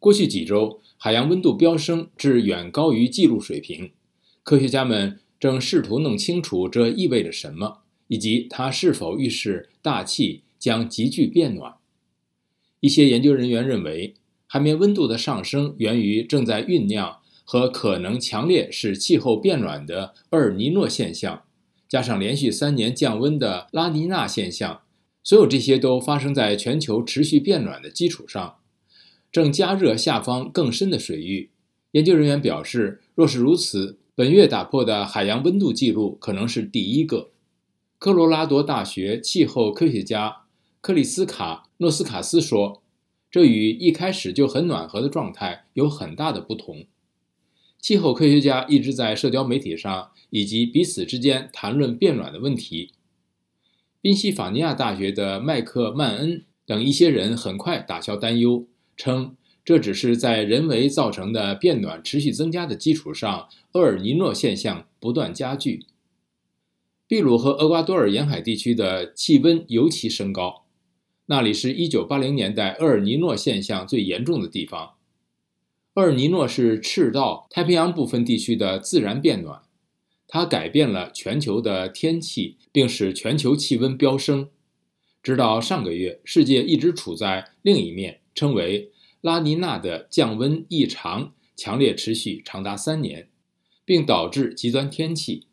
[0.00, 3.92] 过去几周，海洋温度飙升至远高于记录水平。
[4.42, 11.74] 科学家们正试图弄清楚这意味着什么，以及它是否预示大气将急剧变暖。
[12.80, 14.14] 一些研究人员认为，
[14.46, 21.42] 海面温度的上升源于正在酝酿和可能强烈使气候变暖的厄尔尼诺现象，
[21.86, 24.80] 加上连续三年降温的拉尼娜现象。
[25.22, 28.56] 所有这些都发生在全球持续变暖的基础上。
[29.32, 31.50] 正加热下方更深的水域。
[31.92, 37.30] 研究人员表示，若是如此，本月打破的海洋温度记录可能是第一个。
[37.98, 40.42] 科罗拉多大学气候科学家
[40.80, 42.82] 克里斯卡诺斯卡斯说
[43.30, 46.86] ：“这与一开始就很暖和的状态有很大的不同。”
[47.78, 52.92] 气候科学家一直在社交媒体上以及彼此之间谈论变暖的问题。
[54.00, 58.66] 宾夕法尼亚大学的麦克曼恩等一些人很快打消担忧。
[59.00, 65.86] 称这只是在人为造成的变暖持续增加的基础上，厄尔尼诺现象不断加剧。
[67.08, 70.66] 秘鲁和厄瓜多尔沿海地区的气温尤其升高，
[71.26, 74.96] 那里是一九八零年代厄尔尼诺现象最严重的地方。
[75.94, 79.62] 厄尔尼诺是赤道太平洋部分地区的自然变暖，
[80.28, 84.50] 它改变了全球的天气，并使全球气温飙升。
[85.22, 88.18] 直到上个月，世界一直处在另一面。
[88.32, 93.28] 称为拉尼娜的降温异常强烈，持续长达三年，
[93.84, 95.46] 并导致极端天气。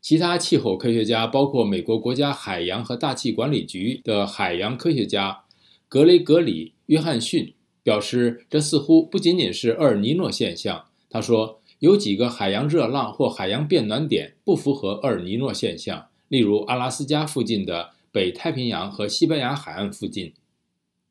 [0.00, 5.44] 其他气候科学家，包括美国国家海洋和大气管理局的海洋科学家
[5.88, 10.84] 格雷格里·约翰逊表示，这似乎不仅仅是厄尔尼诺现象。
[11.10, 20.32] 他说，有几个海洋热浪或海洋变暖点不符合厄尔尼诺现象，例如阿拉斯加附近的北太平洋和西班牙海岸附近。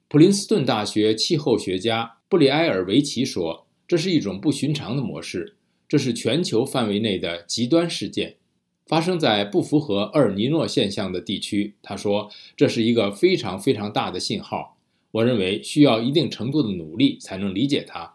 [0.09, 8.37] 普林斯顿大学气候学家布里埃尔维奇说：“这是一种不寻常的模式，这是全球范围内的极端事件，
[8.85, 14.77] 发生在不符合厄尔尼诺现象的地区。”他说：“这是一个非常非常大的信号。
[15.11, 18.13] 我认为需要一定程度的努力才能理解它。”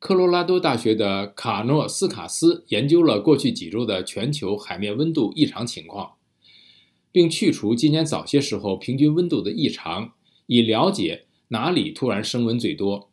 [0.00, 6.14] 科罗拉多大学的卡诺斯卡斯研究了过去几周的全球海面温度异常情况，
[7.12, 10.14] 并去除今年早些时候平均温度的异常。
[10.50, 13.08] 以了解哪里突然升温最多，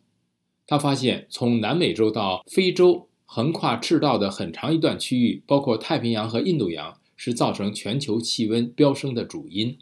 [0.65, 9.77] 他发现从南美洲到非洲横跨赤道的很长一段区域，包括太平洋和印度洋，是造成全球气温飙升的主因。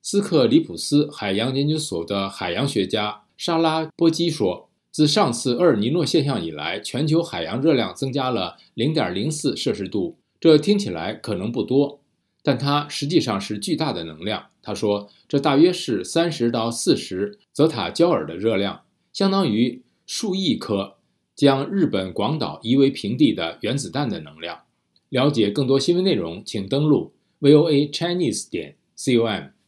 [0.00, 10.16] 斯克里普斯海洋研究所的海洋学家沙拉波基说：“自上次厄尔尼诺现象以来，全球海洋热量增加了0.04摄氏度。
[10.40, 11.99] 这听起来可能不多，
[12.42, 20.96] 但它实际上是巨大的能量。”他说：“这大约是三十到四十泽塔焦耳的热量，相当于数亿颗
[21.34, 24.60] 将日本广岛夷为平地的原子弹的能量。”
[25.08, 29.59] 了解更多新闻内容，请登录 voa chinese 点 com。